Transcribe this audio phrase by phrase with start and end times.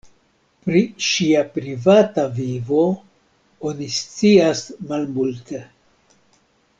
[0.67, 2.79] Pri ŝia privata vivo
[3.73, 5.61] oni scias malmulte.